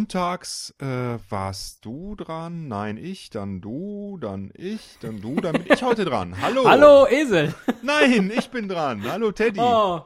montags 0.00 0.74
äh, 0.78 0.84
warst 1.30 1.82
du 1.86 2.16
dran, 2.16 2.68
nein 2.68 2.98
ich, 2.98 3.30
dann 3.30 3.62
du, 3.62 4.18
dann 4.20 4.50
ich, 4.54 4.98
dann 5.00 5.22
du, 5.22 5.36
dann 5.36 5.54
bin 5.54 5.72
ich 5.72 5.82
heute 5.82 6.04
dran. 6.04 6.34
Hallo. 6.42 6.68
Hallo, 6.68 7.06
Esel. 7.06 7.54
Nein, 7.82 8.30
ich 8.36 8.50
bin 8.50 8.68
dran. 8.68 9.10
Hallo 9.10 9.32
Teddy. 9.32 9.58
Oh. 9.58 10.02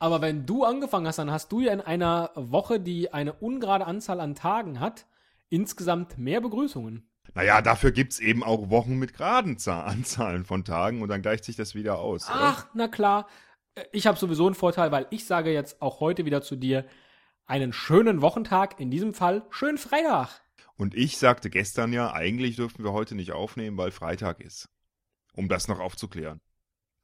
Aber 0.00 0.20
wenn 0.20 0.46
du 0.46 0.64
angefangen 0.64 1.06
hast, 1.06 1.20
dann 1.20 1.30
hast 1.30 1.52
du 1.52 1.60
ja 1.60 1.72
in 1.72 1.80
einer 1.80 2.30
Woche, 2.34 2.80
die 2.80 3.12
eine 3.12 3.34
ungerade 3.34 3.86
Anzahl 3.86 4.18
an 4.18 4.34
Tagen 4.34 4.80
hat, 4.80 5.06
insgesamt 5.48 6.18
mehr 6.18 6.40
Begrüßungen. 6.40 7.08
Naja, 7.34 7.62
dafür 7.62 7.92
gibt's 7.92 8.18
eben 8.18 8.42
auch 8.42 8.68
Wochen 8.70 8.96
mit 8.98 9.12
geraden 9.16 9.58
Za- 9.58 9.84
Anzahlen 9.84 10.44
von 10.44 10.64
Tagen 10.64 11.02
und 11.02 11.08
dann 11.08 11.22
gleicht 11.22 11.44
sich 11.44 11.54
das 11.54 11.76
wieder 11.76 12.00
aus. 12.00 12.28
oder? 12.28 12.36
Ach, 12.40 12.66
na 12.74 12.88
klar. 12.88 13.28
Äh, 13.76 13.84
Ich 13.92 14.08
habe 14.08 14.18
sowieso 14.18 14.46
einen 14.46 14.56
Vorteil, 14.56 14.90
weil 14.90 15.06
ich 15.10 15.24
sage 15.24 15.52
jetzt 15.52 15.80
auch 15.80 16.00
heute 16.00 16.24
wieder 16.24 16.42
zu 16.42 16.56
dir 16.56 16.84
einen 17.50 17.72
schönen 17.72 18.22
Wochentag, 18.22 18.78
in 18.78 18.90
diesem 18.90 19.12
Fall 19.12 19.44
schönen 19.50 19.76
Freitag. 19.76 20.28
Und 20.76 20.94
ich 20.94 21.18
sagte 21.18 21.50
gestern 21.50 21.92
ja, 21.92 22.12
eigentlich 22.12 22.56
dürften 22.56 22.84
wir 22.84 22.92
heute 22.92 23.14
nicht 23.14 23.32
aufnehmen, 23.32 23.76
weil 23.76 23.90
Freitag 23.90 24.40
ist. 24.40 24.68
Um 25.34 25.48
das 25.48 25.68
noch 25.68 25.80
aufzuklären. 25.80 26.40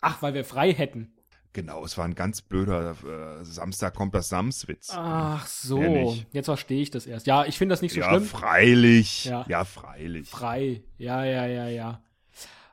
Ach, 0.00 0.22
weil 0.22 0.34
wir 0.34 0.44
frei 0.44 0.72
hätten. 0.72 1.12
Genau, 1.52 1.84
es 1.84 1.98
war 1.98 2.04
ein 2.04 2.14
ganz 2.14 2.42
blöder 2.42 2.94
äh, 3.40 3.44
Samstag 3.44 3.94
kommt 3.94 4.14
das 4.14 4.28
Samswitz. 4.28 4.90
Ach 4.92 5.46
so, 5.46 5.80
Ehrlich. 5.80 6.26
jetzt 6.32 6.46
verstehe 6.46 6.82
ich 6.82 6.90
das 6.90 7.06
erst. 7.06 7.26
Ja, 7.26 7.44
ich 7.44 7.58
finde 7.58 7.72
das 7.72 7.82
nicht 7.82 7.94
so 7.94 8.00
ja, 8.00 8.10
schlimm. 8.10 8.24
freilich. 8.24 9.24
Ja. 9.24 9.44
Ja. 9.48 9.64
freilich. 9.64 10.28
Frei. 10.28 10.82
Ja, 10.98 11.24
ja, 11.24 11.46
ja, 11.46 11.66
ja. 11.68 12.02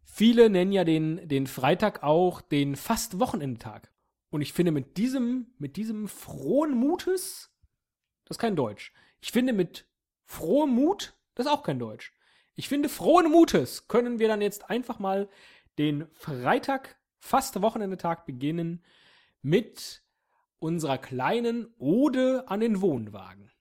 Viele 0.04 0.50
nennen 0.50 0.74
ja 0.74 0.84
den, 0.84 1.28
den 1.28 1.48
Freitag 1.48 2.04
auch 2.04 2.42
den 2.42 2.76
fast 2.76 3.20
Wochenendtag. 3.20 3.90
Und 4.30 4.42
ich 4.42 4.54
finde 4.54 4.72
mit 4.72 4.98
diesem, 4.98 5.48
mit 5.60 5.76
diesem 5.76 6.08
frohen 6.08 6.76
Mutes, 6.76 7.53
das 8.26 8.38
ist 8.38 8.42
kein 8.42 8.56
Deutsch. 8.56 8.94
Ich 9.22 9.32
finde 9.32 9.54
mit 9.54 9.86
frohem 10.26 10.72
Mut, 10.72 11.14
das 11.36 11.46
ist 11.46 11.52
auch 11.52 11.64
kein 11.64 11.80
Deutsch. 11.80 12.14
Ich 12.56 12.70
finde 12.70 12.90
frohen 12.90 13.32
Mutes 13.32 13.88
können 13.88 14.20
wir 14.20 14.28
dann 14.28 14.42
jetzt 14.42 14.70
einfach 14.70 15.00
mal 15.00 15.28
den 15.78 16.08
Freitag, 16.14 16.98
fast 17.20 17.62
Wochenendetag 17.62 18.26
beginnen 18.26 18.84
mit 19.42 20.04
unserer 20.60 20.98
kleinen 20.98 21.74
Ode 21.78 22.44
an 22.48 22.60
den 22.60 22.82
Wohnwagen. 22.82 23.52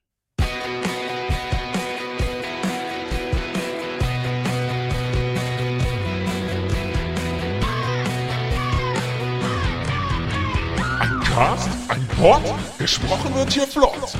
Ein 10.99 11.19
Cast, 11.21 11.69
ein 11.89 12.07
Pod, 12.09 12.41
gesprochen 12.77 13.33
wird 13.35 13.51
hier 13.51 13.67
flott. 13.67 14.15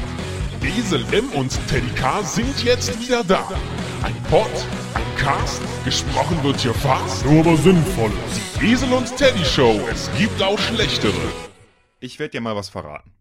Esel 0.78 1.06
M 1.14 1.30
und 1.34 1.52
Teddy 1.68 1.90
K 1.96 2.24
sind 2.24 2.64
jetzt 2.64 3.00
wieder 3.00 3.24
da. 3.24 3.48
Ein 4.02 4.16
Pod, 4.24 4.50
ein 4.96 5.18
Cast, 5.18 5.62
gesprochen 5.86 6.44
wird 6.44 6.60
hier 6.62 6.74
fast, 6.74 7.24
nur 7.26 7.42
aber 7.42 7.56
sinnvoll. 7.58 8.12
Die 8.60 8.72
Esel 8.72 8.92
und 8.92 9.16
Teddy 9.16 9.46
Show, 9.46 9.80
es 9.92 10.10
gibt 10.18 10.42
auch 10.42 10.58
schlechtere. 10.58 11.14
Ich 12.00 12.18
werde 12.18 12.32
dir 12.32 12.42
mal 12.42 12.56
was 12.56 12.70
verraten. 12.70 13.14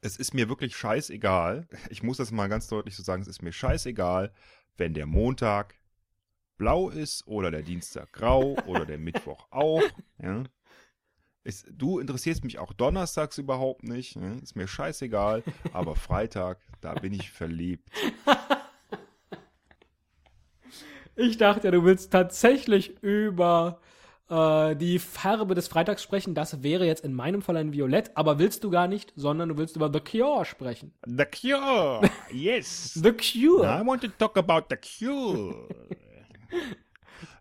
Es 0.00 0.16
ist 0.16 0.34
mir 0.34 0.48
wirklich 0.48 0.76
scheißegal. 0.76 1.68
Ich 1.88 2.02
muss 2.02 2.16
das 2.16 2.32
mal 2.32 2.48
ganz 2.48 2.66
deutlich 2.66 2.96
so 2.96 3.04
sagen. 3.04 3.22
Es 3.22 3.28
ist 3.28 3.42
mir 3.42 3.52
scheißegal, 3.52 4.32
wenn 4.76 4.92
der 4.92 5.06
Montag 5.06 5.76
blau 6.56 6.90
ist 6.90 7.26
oder 7.28 7.52
der 7.52 7.62
Dienstag 7.62 8.12
grau 8.12 8.56
oder 8.66 8.84
der 8.84 8.98
Mittwoch 8.98 9.46
auch. 9.50 9.82
Ja. 10.20 10.42
Es, 11.42 11.64
du 11.70 11.98
interessierst 11.98 12.44
mich 12.44 12.58
auch 12.58 12.72
donnerstags 12.72 13.38
überhaupt 13.38 13.82
nicht. 13.82 14.16
Ne? 14.16 14.38
Ist 14.42 14.56
mir 14.56 14.68
scheißegal. 14.68 15.42
Aber 15.72 15.96
Freitag, 15.96 16.58
da 16.80 16.94
bin 16.94 17.12
ich 17.12 17.30
verliebt. 17.30 17.88
Ich 21.16 21.36
dachte, 21.36 21.70
du 21.70 21.84
willst 21.84 22.12
tatsächlich 22.12 23.02
über 23.02 23.80
äh, 24.30 24.74
die 24.74 24.98
Farbe 24.98 25.54
des 25.54 25.68
Freitags 25.68 26.02
sprechen. 26.02 26.34
Das 26.34 26.62
wäre 26.62 26.86
jetzt 26.86 27.04
in 27.04 27.12
meinem 27.12 27.42
Fall 27.42 27.58
ein 27.58 27.74
Violett, 27.74 28.16
aber 28.16 28.38
willst 28.38 28.64
du 28.64 28.70
gar 28.70 28.88
nicht, 28.88 29.12
sondern 29.16 29.50
du 29.50 29.58
willst 29.58 29.76
über 29.76 29.92
The 29.92 30.00
Cure 30.00 30.46
sprechen. 30.46 30.94
The 31.04 31.24
Cure. 31.24 32.00
Yes. 32.32 32.94
The 32.94 33.12
Cure. 33.12 33.66
I 33.66 33.86
want 33.86 34.00
to 34.02 34.08
talk 34.08 34.38
about 34.38 34.66
the 34.70 34.76
Cure. 34.76 35.68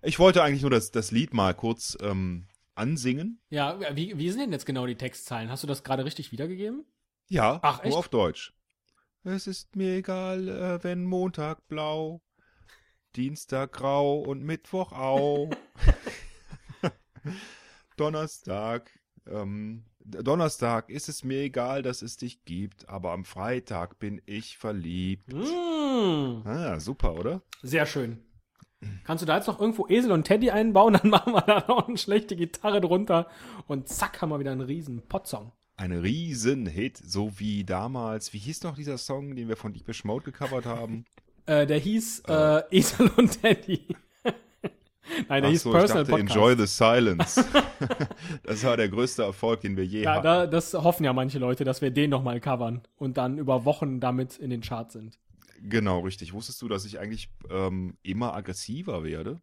Ich 0.01 0.19
wollte 0.19 0.43
eigentlich 0.43 0.61
nur 0.61 0.71
das, 0.71 0.91
das 0.91 1.11
Lied 1.11 1.33
mal 1.33 1.53
kurz 1.53 1.97
ähm, 2.01 2.48
ansingen. 2.79 3.39
Ja, 3.49 3.79
wie, 3.95 4.17
wie 4.17 4.29
sind 4.31 4.39
denn 4.41 4.51
jetzt 4.51 4.65
genau 4.65 4.85
die 4.87 4.95
Textzeilen? 4.95 5.49
Hast 5.51 5.63
du 5.63 5.67
das 5.67 5.83
gerade 5.83 6.05
richtig 6.05 6.31
wiedergegeben? 6.31 6.85
Ja, 7.27 7.59
Ach, 7.61 7.79
echt? 7.81 7.89
nur 7.89 7.99
auf 7.99 8.09
Deutsch. 8.09 8.53
Es 9.23 9.45
ist 9.47 9.75
mir 9.75 9.95
egal, 9.97 10.47
äh, 10.47 10.83
wenn 10.83 11.03
Montag 11.03 11.67
blau, 11.67 12.21
Dienstag 13.15 13.73
grau 13.73 14.19
und 14.19 14.41
Mittwoch 14.43 14.91
auch. 14.93 15.49
Donnerstag, 17.97 18.89
ähm, 19.27 19.83
Donnerstag 19.99 20.89
ist 20.89 21.09
es 21.09 21.23
mir 21.23 21.41
egal, 21.41 21.81
dass 21.81 22.01
es 22.01 22.17
dich 22.17 22.43
gibt, 22.45 22.87
aber 22.87 23.11
am 23.11 23.25
Freitag 23.25 23.99
bin 23.99 24.21
ich 24.25 24.57
verliebt. 24.57 25.31
Mm, 25.33 26.41
Ah, 26.45 26.79
super, 26.79 27.15
oder? 27.15 27.41
sehr 27.61 27.85
schön. 27.85 28.23
Kannst 29.03 29.21
du 29.21 29.25
da 29.25 29.35
jetzt 29.37 29.47
noch 29.47 29.59
irgendwo 29.59 29.87
Esel 29.87 30.11
und 30.11 30.23
Teddy 30.23 30.51
einbauen? 30.51 30.93
Dann 31.01 31.09
machen 31.09 31.33
wir 31.33 31.41
da 31.41 31.65
noch 31.67 31.87
eine 31.87 31.97
schlechte 31.97 32.35
Gitarre 32.35 32.79
drunter 32.81 33.27
und 33.67 33.87
zack, 33.89 34.21
haben 34.21 34.29
wir 34.29 34.39
wieder 34.39 34.51
einen 34.51 34.61
riesen 34.61 35.01
Potsong. 35.07 35.51
Ein 35.75 35.91
Riesenhit, 35.93 36.97
so 36.97 37.39
wie 37.39 37.63
damals, 37.63 38.33
wie 38.33 38.37
hieß 38.37 38.63
noch 38.63 38.75
dieser 38.75 38.97
Song, 38.97 39.35
den 39.35 39.47
wir 39.47 39.55
von 39.55 39.73
Deepish 39.73 40.03
Mode 40.03 40.25
gecovert 40.25 40.65
haben? 40.65 41.05
Äh, 41.45 41.65
der 41.65 41.79
hieß 41.79 42.25
äh, 42.27 42.61
Esel 42.69 43.09
und 43.17 43.41
Teddy. 43.41 43.87
Nein, 45.27 45.41
der 45.41 45.45
Ach 45.45 45.49
hieß 45.49 45.63
so, 45.63 45.69
ich 45.71 45.77
Personal 45.77 46.03
dachte 46.03 46.19
Podcast. 46.19 46.35
Enjoy 46.35 46.55
the 46.55 46.67
Silence. 46.67 47.45
das 48.43 48.63
war 48.63 48.77
der 48.77 48.87
größte 48.87 49.23
Erfolg, 49.23 49.61
den 49.61 49.75
wir 49.75 49.83
je 49.83 50.03
Ja, 50.03 50.13
hatten. 50.15 50.23
da, 50.23 50.45
das 50.45 50.75
hoffen 50.75 51.05
ja 51.05 51.13
manche 51.13 51.39
Leute, 51.39 51.63
dass 51.63 51.81
wir 51.81 51.89
den 51.89 52.11
nochmal 52.11 52.39
covern 52.39 52.81
und 52.97 53.17
dann 53.17 53.39
über 53.39 53.65
Wochen 53.65 53.99
damit 53.99 54.37
in 54.37 54.51
den 54.51 54.61
Charts 54.61 54.93
sind. 54.93 55.17
Genau, 55.61 55.99
richtig. 56.01 56.33
Wusstest 56.33 56.61
du, 56.61 56.67
dass 56.67 56.85
ich 56.85 56.99
eigentlich 56.99 57.29
ähm, 57.49 57.97
immer 58.01 58.33
aggressiver 58.33 59.03
werde? 59.03 59.41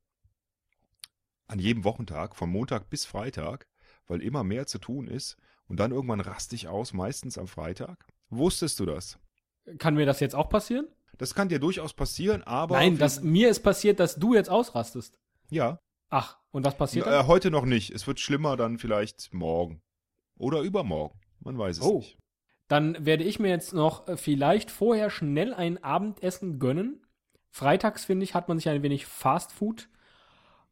An 1.47 1.59
jedem 1.59 1.84
Wochentag, 1.84 2.34
von 2.37 2.50
Montag 2.50 2.91
bis 2.91 3.04
Freitag, 3.04 3.66
weil 4.06 4.21
immer 4.22 4.43
mehr 4.44 4.66
zu 4.66 4.78
tun 4.78 5.06
ist. 5.06 5.37
Und 5.69 5.78
dann 5.81 5.93
irgendwann 5.93 6.21
raste 6.21 6.55
ich 6.55 6.69
aus, 6.69 6.93
meistens 6.93 7.38
am 7.38 7.47
Freitag. 7.47 8.06
Wusstest 8.31 8.81
du 8.81 8.87
das? 8.87 9.19
Kann 9.78 9.94
mir 9.94 10.06
das 10.06 10.21
jetzt 10.21 10.34
auch 10.34 10.49
passieren? 10.49 10.88
Das 11.19 11.34
kann 11.34 11.49
dir 11.49 11.59
durchaus 11.59 11.93
passieren, 11.94 12.43
aber. 12.43 12.76
Nein, 12.76 12.99
das, 12.99 13.22
mir 13.22 13.49
ist 13.49 13.60
passiert, 13.62 14.00
dass 14.00 14.16
du 14.16 14.34
jetzt 14.34 14.50
ausrastest. 14.50 15.19
Ja. 15.50 15.81
Ach, 16.09 16.38
und 16.50 16.65
was 16.65 16.76
passiert? 16.76 17.06
Äh, 17.06 17.25
heute 17.25 17.50
noch 17.50 17.65
nicht. 17.65 17.91
Es 17.91 18.06
wird 18.06 18.21
schlimmer 18.21 18.56
dann 18.56 18.78
vielleicht 18.78 19.32
morgen. 19.32 19.82
Oder 20.37 20.60
übermorgen. 20.60 21.19
Man 21.41 21.59
weiß 21.59 21.78
es 21.78 21.82
Oh. 21.82 21.99
nicht. 21.99 22.19
Dann 22.69 23.04
werde 23.04 23.25
ich 23.25 23.38
mir 23.38 23.49
jetzt 23.49 23.75
noch 23.75 24.09
äh, 24.09 24.16
vielleicht 24.16 24.71
vorher 24.71 25.10
schnell 25.10 25.54
ein 25.54 25.82
Abendessen 25.82 26.59
gönnen. 26.59 27.03
Freitags, 27.50 28.04
finde 28.04 28.25
ich, 28.25 28.34
hat 28.34 28.49
man 28.49 28.59
sich 28.59 28.69
ein 28.69 28.82
wenig 28.82 29.06
Fast 29.06 29.53
Food 29.53 29.88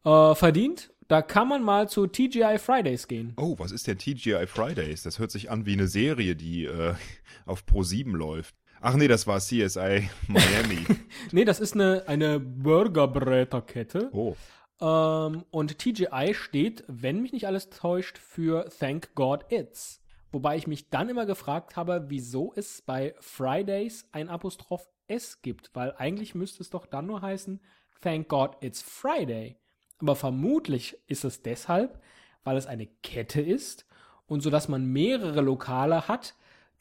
äh, 0.05 0.35
verdient. 0.35 0.91
Da 1.09 1.23
kann 1.23 1.49
man 1.49 1.63
mal 1.63 1.89
zu 1.89 2.07
TGI 2.07 2.59
Fridays 2.59 3.09
gehen. 3.09 3.35
Oh, 3.37 3.59
was 3.59 3.73
ist 3.73 3.87
denn 3.87 3.99
TGI 3.99 4.47
Fridays? 4.47 5.03
Das 5.03 5.19
hört 5.19 5.31
sich 5.31 5.51
an 5.51 5.67
wie 5.67 5.75
eine 5.75 5.87
Serie, 5.87 6.35
die 6.35 6.65
äh, 6.65 6.95
auf 7.47 7.65
Pro7 7.65 8.17
läuft. 8.17 8.55
Ach 8.81 8.95
nee, 8.97 9.09
das 9.09 9.27
war 9.27 9.39
CSI 9.39 10.11
Miami. 10.29 10.85
Nee, 11.33 11.45
das 11.45 11.61
ist 11.61 11.75
eine, 11.75 12.05
eine 12.07 12.41
Burgerbräterkette. 12.41 14.11
oh. 14.13 14.37
Ähm, 14.81 15.45
und 15.51 15.79
TGI 15.79 16.35
steht, 16.35 16.85
wenn 16.89 17.23
mich 17.23 17.33
nicht 17.33 17.47
alles 17.47 17.71
täuscht, 17.71 18.19
für 18.19 18.69
Thank 18.79 19.15
God 19.15 19.45
It's. 19.49 20.01
Wobei 20.35 20.57
ich 20.57 20.67
mich 20.67 20.91
dann 20.91 21.09
immer 21.09 21.27
gefragt 21.27 21.77
habe, 21.77 22.07
wieso 22.09 22.53
es 22.57 22.83
bei 22.83 23.15
Fridays 23.21 24.09
ein 24.11 24.29
Apostroph 24.29 24.89
S 25.07 25.43
gibt, 25.43 25.71
weil 25.75 25.95
eigentlich 25.97 26.35
müsste 26.35 26.61
es 26.61 26.71
doch 26.71 26.87
dann 26.87 27.07
nur 27.07 27.23
heißen 27.23 27.61
Thank 28.01 28.27
God 28.27 28.57
It's 28.61 28.83
Friday. 28.83 29.55
Aber 30.01 30.17
vermutlich 30.17 30.99
ist 31.07 31.23
es 31.23 31.43
deshalb, 31.43 32.03
weil 32.43 32.57
es 32.57 32.67
eine 32.67 32.89
Kette 33.05 33.41
ist 33.41 33.87
und 34.27 34.41
so 34.41 34.51
dass 34.51 34.67
man 34.67 34.87
mehrere 34.87 35.41
Lokale 35.41 36.09
hat, 36.09 36.35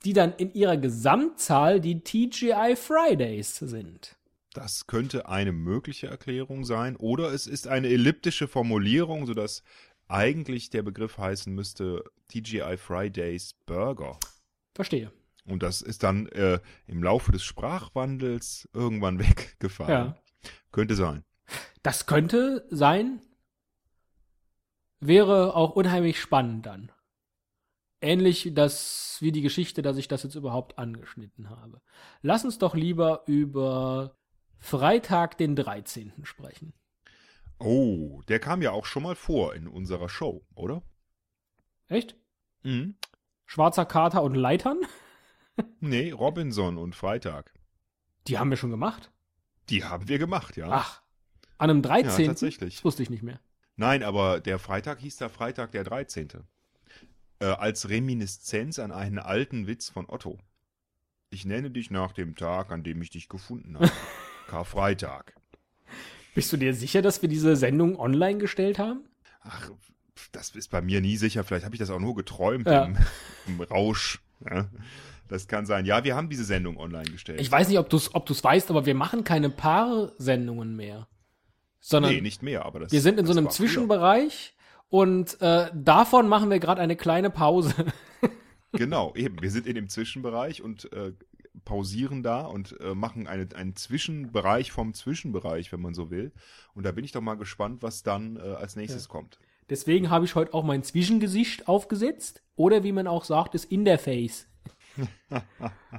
die 0.03 0.13
dann 0.13 0.33
in 0.33 0.51
ihrer 0.55 0.77
Gesamtzahl 0.77 1.79
die 1.79 2.03
TGI 2.03 2.75
Fridays 2.75 3.57
sind. 3.57 4.17
Das 4.53 4.87
könnte 4.87 5.27
eine 5.29 5.51
mögliche 5.51 6.07
Erklärung 6.07 6.63
sein. 6.63 6.95
Oder 6.95 7.31
es 7.33 7.45
ist 7.45 7.67
eine 7.67 7.89
elliptische 7.89 8.47
Formulierung, 8.47 9.27
sodass 9.27 9.63
eigentlich 10.07 10.69
der 10.69 10.83
Begriff 10.83 11.17
heißen 11.17 11.53
müsste 11.53 12.03
TGI 12.27 12.77
Fridays 12.77 13.53
Burger. 13.65 14.19
Verstehe. 14.73 15.11
Und 15.45 15.63
das 15.63 15.81
ist 15.81 16.03
dann 16.03 16.27
äh, 16.27 16.59
im 16.87 17.03
Laufe 17.03 17.31
des 17.31 17.43
Sprachwandels 17.43 18.69
irgendwann 18.73 19.19
weggefallen. 19.19 19.91
Ja. 19.91 20.17
Könnte 20.71 20.95
sein. 20.95 21.23
Das 21.81 22.05
könnte 22.05 22.65
sein. 22.69 23.21
Wäre 24.99 25.55
auch 25.55 25.71
unheimlich 25.71 26.19
spannend 26.19 26.65
dann. 26.65 26.91
ähnlich 27.99 28.51
das, 28.53 29.17
wie 29.19 29.31
die 29.31 29.41
Geschichte, 29.41 29.81
dass 29.81 29.97
ich 29.97 30.07
das 30.07 30.23
jetzt 30.23 30.35
überhaupt 30.35 30.77
angeschnitten 30.77 31.49
habe. 31.49 31.81
Lass 32.21 32.45
uns 32.45 32.57
doch 32.57 32.75
lieber 32.75 33.23
über 33.27 34.17
Freitag, 34.59 35.37
den 35.37 35.55
13. 35.55 36.13
sprechen. 36.23 36.73
Oh, 37.63 38.21
der 38.27 38.39
kam 38.39 38.61
ja 38.61 38.71
auch 38.71 38.85
schon 38.85 39.03
mal 39.03 39.15
vor 39.15 39.55
in 39.55 39.67
unserer 39.67 40.09
Show, 40.09 40.45
oder? 40.53 40.83
Echt? 41.87 42.17
Mhm. 42.63 42.95
Schwarzer 43.45 43.85
Kater 43.85 44.23
und 44.23 44.35
Leitern? 44.35 44.79
Nee, 45.79 46.09
Robinson 46.09 46.79
und 46.79 46.95
Freitag. 46.95 47.53
Die 48.27 48.39
haben 48.39 48.49
wir 48.49 48.57
schon 48.57 48.71
gemacht. 48.71 49.11
Die 49.69 49.83
haben 49.83 50.07
wir 50.07 50.17
gemacht, 50.17 50.57
ja. 50.57 50.67
Ach, 50.67 51.03
an 51.59 51.69
einem 51.69 51.83
13. 51.83 52.21
Ja, 52.21 52.27
tatsächlich. 52.31 52.77
Das 52.77 52.83
wusste 52.83 53.03
ich 53.03 53.11
nicht 53.11 53.21
mehr. 53.21 53.39
Nein, 53.75 54.01
aber 54.01 54.39
der 54.39 54.57
Freitag 54.57 54.99
hieß 54.99 55.17
der 55.17 55.29
Freitag 55.29 55.71
der 55.71 55.83
13. 55.83 56.29
Äh, 57.37 57.45
als 57.45 57.87
Reminiszenz 57.87 58.79
an 58.79 58.91
einen 58.91 59.19
alten 59.19 59.67
Witz 59.67 59.89
von 59.89 60.09
Otto. 60.09 60.39
Ich 61.29 61.45
nenne 61.45 61.69
dich 61.69 61.91
nach 61.91 62.13
dem 62.13 62.35
Tag, 62.35 62.71
an 62.71 62.83
dem 62.83 62.99
ich 63.03 63.11
dich 63.11 63.29
gefunden 63.29 63.77
habe. 63.77 63.91
Karfreitag. 64.47 65.35
Bist 66.35 66.51
du 66.51 66.57
dir 66.57 66.73
sicher, 66.73 67.01
dass 67.01 67.21
wir 67.21 67.29
diese 67.29 67.55
Sendung 67.55 67.97
online 67.99 68.39
gestellt 68.39 68.79
haben? 68.79 69.01
Ach, 69.41 69.71
das 70.31 70.49
ist 70.51 70.69
bei 70.71 70.81
mir 70.81 71.01
nie 71.01 71.17
sicher. 71.17 71.43
Vielleicht 71.43 71.65
habe 71.65 71.75
ich 71.75 71.79
das 71.79 71.89
auch 71.89 71.99
nur 71.99 72.15
geträumt 72.15 72.67
Ja. 72.67 72.85
im, 72.85 72.97
im 73.47 73.61
Rausch. 73.61 74.19
Ja, 74.49 74.67
das 75.27 75.47
kann 75.47 75.65
sein. 75.65 75.85
Ja, 75.85 76.03
wir 76.03 76.15
haben 76.15 76.29
diese 76.29 76.43
Sendung 76.43 76.77
online 76.77 77.09
gestellt. 77.09 77.39
Ich 77.39 77.51
weiß 77.51 77.69
nicht, 77.69 77.79
ob 77.79 77.89
du 77.89 77.97
es 77.97 78.13
ob 78.13 78.25
du's 78.25 78.43
weißt, 78.43 78.69
aber 78.69 78.85
wir 78.85 78.95
machen 78.95 79.23
keine 79.23 79.49
Paarsendungen 79.49 80.75
mehr. 80.75 81.07
Sondern 81.79 82.13
nee, 82.13 82.21
nicht 82.21 82.41
mehr, 82.43 82.65
aber 82.65 82.79
das 82.81 82.91
wir 82.91 83.01
sind 83.01 83.19
in 83.19 83.25
so 83.25 83.31
einem 83.33 83.45
war 83.45 83.51
früher. 83.51 83.67
Zwischenbereich 83.67 84.55
und 84.89 85.39
äh, 85.41 85.69
davon 85.73 86.29
machen 86.29 86.49
wir 86.49 86.59
gerade 86.59 86.81
eine 86.81 86.95
kleine 86.95 87.29
Pause. 87.29 87.73
Genau, 88.75 89.13
eben. 89.15 89.39
Wir 89.39 89.51
sind 89.51 89.67
in 89.67 89.75
dem 89.75 89.87
Zwischenbereich 89.87 90.63
und 90.63 90.91
äh, 90.93 91.13
pausieren 91.65 92.23
da 92.23 92.41
und 92.41 92.79
äh, 92.81 92.95
machen 92.95 93.27
eine, 93.27 93.47
einen 93.55 93.75
Zwischenbereich 93.75 94.71
vom 94.71 94.93
Zwischenbereich, 94.93 95.71
wenn 95.71 95.81
man 95.81 95.93
so 95.93 96.09
will. 96.09 96.31
Und 96.73 96.85
da 96.85 96.91
bin 96.91 97.05
ich 97.05 97.11
doch 97.11 97.21
mal 97.21 97.35
gespannt, 97.35 97.83
was 97.83 98.03
dann 98.03 98.37
äh, 98.37 98.39
als 98.39 98.75
nächstes 98.75 99.07
kommt. 99.07 99.39
Deswegen 99.69 100.09
habe 100.09 100.25
ich 100.25 100.35
heute 100.35 100.53
auch 100.53 100.63
mein 100.63 100.83
Zwischengesicht 100.83 101.67
aufgesetzt. 101.67 102.43
Oder 102.55 102.83
wie 102.83 102.91
man 102.91 103.07
auch 103.07 103.23
sagt, 103.23 103.55
ist 103.55 103.65
Interface. 103.65 104.47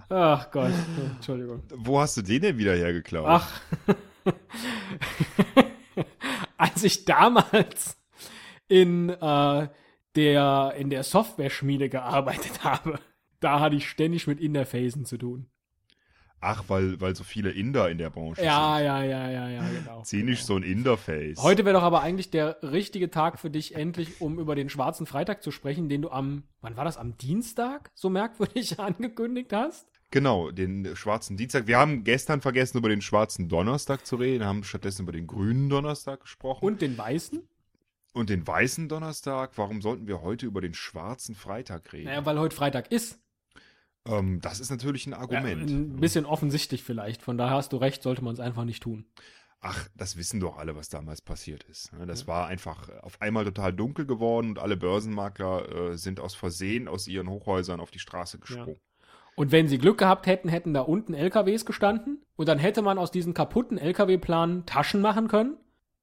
Ach 0.08 0.50
Gott, 0.50 0.72
Entschuldigung. 1.16 1.62
Wo 1.74 2.00
hast 2.00 2.16
du 2.16 2.22
den 2.22 2.42
denn 2.42 2.58
wieder 2.58 2.74
hergeklaut? 2.74 3.26
Ach. 3.26 3.60
Als 6.56 6.84
ich 6.84 7.04
damals 7.04 7.96
in, 8.68 9.08
äh, 9.08 9.68
der, 10.14 10.74
in 10.76 10.90
der 10.90 11.02
Software-Schmiede 11.02 11.88
gearbeitet 11.88 12.62
habe, 12.62 13.00
da 13.44 13.60
hatte 13.60 13.76
ich 13.76 13.88
ständig 13.88 14.26
mit 14.26 14.40
Interfacen 14.40 15.04
zu 15.04 15.16
tun. 15.18 15.46
Ach, 16.46 16.64
weil, 16.68 17.00
weil 17.00 17.16
so 17.16 17.24
viele 17.24 17.50
Inder 17.52 17.88
in 17.88 17.96
der 17.96 18.10
Branche 18.10 18.44
Ja, 18.44 18.76
sind. 18.76 18.84
ja, 18.84 19.02
ja, 19.02 19.30
ja, 19.30 19.48
ja, 19.48 19.64
genau. 19.66 20.02
Zieh 20.02 20.22
nicht 20.22 20.44
so 20.44 20.56
ein 20.56 20.62
Interface. 20.62 21.42
Heute 21.42 21.64
wäre 21.64 21.72
doch 21.74 21.82
aber 21.82 22.02
eigentlich 22.02 22.30
der 22.30 22.58
richtige 22.62 23.10
Tag 23.10 23.38
für 23.38 23.48
dich, 23.48 23.74
endlich, 23.74 24.20
um 24.20 24.38
über 24.38 24.54
den 24.54 24.68
schwarzen 24.68 25.06
Freitag 25.06 25.42
zu 25.42 25.50
sprechen, 25.50 25.88
den 25.88 26.02
du 26.02 26.10
am, 26.10 26.42
wann 26.60 26.76
war 26.76 26.84
das, 26.84 26.98
am 26.98 27.16
Dienstag 27.16 27.90
so 27.94 28.10
merkwürdig 28.10 28.78
angekündigt 28.78 29.54
hast? 29.54 29.88
Genau, 30.10 30.50
den 30.50 30.94
schwarzen 30.94 31.38
Dienstag. 31.38 31.66
Wir 31.66 31.78
haben 31.78 32.04
gestern 32.04 32.42
vergessen, 32.42 32.76
über 32.76 32.90
den 32.90 33.00
schwarzen 33.00 33.48
Donnerstag 33.48 34.04
zu 34.04 34.16
reden, 34.16 34.44
haben 34.44 34.64
stattdessen 34.64 35.04
über 35.04 35.12
den 35.12 35.26
grünen 35.26 35.70
Donnerstag 35.70 36.20
gesprochen. 36.20 36.64
Und 36.66 36.82
den 36.82 36.98
weißen? 36.98 37.42
Und 38.12 38.28
den 38.28 38.46
weißen 38.46 38.88
Donnerstag. 38.90 39.52
Warum 39.56 39.80
sollten 39.80 40.06
wir 40.06 40.20
heute 40.20 40.44
über 40.44 40.60
den 40.60 40.74
schwarzen 40.74 41.34
Freitag 41.34 41.92
reden? 41.94 42.04
Naja, 42.04 42.24
weil 42.26 42.38
heute 42.38 42.54
Freitag 42.54 42.92
ist. 42.92 43.18
Ähm, 44.06 44.40
das 44.40 44.60
ist 44.60 44.70
natürlich 44.70 45.06
ein 45.06 45.12
Ja, 45.12 45.18
Argument. 45.18 45.70
ein 45.70 45.96
bisschen 45.96 46.26
offensichtlich 46.26 46.82
vielleicht. 46.82 47.22
Von 47.22 47.38
daher 47.38 47.56
hast 47.56 47.72
du 47.72 47.76
recht, 47.78 48.02
sollte 48.02 48.22
man 48.22 48.34
es 48.34 48.40
einfach 48.40 48.64
nicht 48.64 48.82
tun. 48.82 49.06
Ach, 49.60 49.88
das 49.96 50.16
wissen 50.18 50.40
doch 50.40 50.58
alle, 50.58 50.76
was 50.76 50.90
damals 50.90 51.22
passiert 51.22 51.62
ist. 51.64 51.90
ne? 51.94 52.04
Das 52.04 52.26
war 52.26 52.48
einfach 52.48 52.90
auf 53.02 53.22
einmal 53.22 53.44
total 53.46 53.72
dunkel 53.72 54.04
geworden 54.04 54.50
und 54.50 54.58
alle 54.58 54.76
Börsenmakler 54.76 55.92
äh, 55.92 55.96
sind 55.96 56.20
aus 56.20 56.34
Versehen 56.34 56.86
aus 56.86 57.08
ihren 57.08 57.28
Hochhäusern 57.30 57.80
auf 57.80 57.90
die 57.90 57.98
Straße 57.98 58.38
gesprungen. 58.38 58.78
Und 59.36 59.52
wenn 59.52 59.66
sie 59.66 59.78
Glück 59.78 59.96
gehabt 59.98 60.26
hätten, 60.26 60.48
hätten 60.50 60.74
da 60.74 60.82
unten 60.82 61.14
LKWs 61.14 61.64
gestanden 61.64 62.22
und 62.36 62.46
dann 62.46 62.58
hätte 62.58 62.82
man 62.82 62.98
aus 62.98 63.10
diesen 63.10 63.32
kaputten 63.32 63.78
LKW-Planen 63.78 64.66
Taschen 64.66 65.00
machen 65.00 65.28
können, 65.28 65.56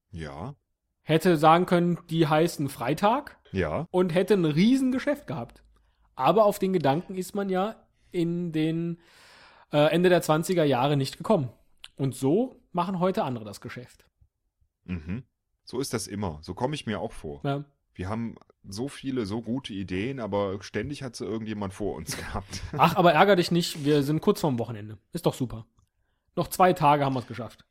Ja, 0.09 0.55
hätte 1.03 1.37
sagen 1.37 1.65
können, 1.67 1.99
die 2.09 2.25
heißen 2.27 2.67
Freitag 2.67 3.37
ja. 3.51 3.85
und 3.91 4.13
hätte 4.15 4.33
ein 4.33 4.45
Riesengeschäft 4.45 5.27
gehabt. 5.27 5.63
Aber 6.15 6.45
auf 6.45 6.57
den 6.59 6.73
Gedanken 6.73 7.15
ist 7.15 7.35
man 7.35 7.47
ja 7.49 7.75
in 8.11 8.51
den 8.51 8.99
äh, 9.71 9.91
Ende 9.91 10.09
der 10.09 10.21
20er 10.21 10.63
Jahre 10.63 10.97
nicht 10.97 11.17
gekommen. 11.17 11.49
Und 11.95 12.15
so 12.15 12.61
machen 12.71 12.99
heute 12.99 13.23
andere 13.23 13.45
das 13.45 13.61
Geschäft. 13.61 14.05
Mhm. 14.85 15.23
So 15.63 15.79
ist 15.79 15.93
das 15.93 16.07
immer. 16.07 16.39
So 16.41 16.53
komme 16.53 16.75
ich 16.75 16.85
mir 16.85 16.99
auch 16.99 17.11
vor. 17.11 17.41
Ja. 17.43 17.63
Wir 17.93 18.09
haben 18.09 18.35
so 18.63 18.87
viele, 18.87 19.25
so 19.25 19.41
gute 19.41 19.73
Ideen, 19.73 20.19
aber 20.19 20.61
ständig 20.61 21.03
hat 21.03 21.15
so 21.15 21.25
irgendjemand 21.25 21.73
vor 21.73 21.95
uns 21.95 22.17
gehabt. 22.17 22.61
Ach, 22.77 22.95
aber 22.95 23.13
ärger 23.13 23.35
dich 23.35 23.51
nicht, 23.51 23.85
wir 23.85 24.03
sind 24.03 24.21
kurz 24.21 24.41
vorm 24.41 24.59
Wochenende. 24.59 24.97
Ist 25.13 25.25
doch 25.25 25.33
super. 25.33 25.65
Noch 26.35 26.47
zwei 26.47 26.73
Tage 26.73 27.03
haben 27.03 27.13
wir 27.13 27.19
es 27.19 27.27
geschafft. 27.27 27.65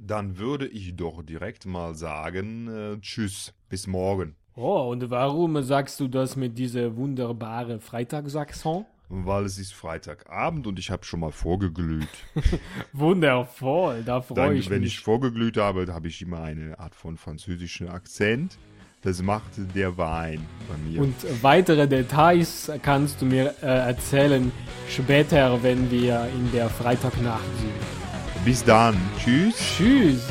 Dann 0.00 0.38
würde 0.38 0.66
ich 0.66 0.96
doch 0.96 1.22
direkt 1.22 1.66
mal 1.66 1.94
sagen, 1.94 2.68
äh, 2.68 3.00
tschüss, 3.00 3.54
bis 3.68 3.86
morgen. 3.86 4.36
Oh, 4.56 4.88
und 4.90 5.10
warum 5.10 5.60
sagst 5.62 5.98
du 5.98 6.08
das 6.08 6.36
mit 6.36 6.58
dieser 6.58 6.96
wunderbare 6.96 7.80
Freitagsakzent? 7.80 8.86
Weil 9.08 9.44
es 9.44 9.58
ist 9.58 9.74
Freitagabend 9.74 10.66
und 10.66 10.78
ich 10.78 10.90
habe 10.90 11.04
schon 11.04 11.20
mal 11.20 11.30
vorgeglüht. 11.30 12.08
Wundervoll, 12.92 14.02
da 14.04 14.22
freue 14.22 14.36
Dann, 14.36 14.56
ich 14.56 14.70
wenn 14.70 14.80
mich. 14.80 14.94
ich 14.94 15.00
vorgeglüht 15.00 15.56
habe, 15.58 15.86
habe 15.92 16.08
ich 16.08 16.22
immer 16.22 16.40
eine 16.42 16.78
Art 16.78 16.94
von 16.94 17.16
französischen 17.16 17.88
Akzent. 17.88 18.58
Das 19.02 19.20
macht 19.20 19.50
der 19.74 19.98
Wein 19.98 20.46
bei 20.66 20.78
mir. 20.78 21.02
Und 21.02 21.14
weitere 21.42 21.86
Details 21.86 22.72
kannst 22.82 23.20
du 23.20 23.26
mir 23.26 23.54
äh, 23.62 23.66
erzählen 23.66 24.50
später, 24.88 25.62
wenn 25.62 25.90
wir 25.90 26.26
in 26.34 26.50
der 26.52 26.70
Freitagnacht 26.70 27.44
sind. 27.58 28.44
Bis 28.46 28.64
dann. 28.64 28.96
Tschüss. 29.18 29.54
Tschüss. 29.76 30.22